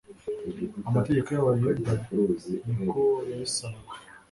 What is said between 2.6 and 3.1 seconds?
ni ko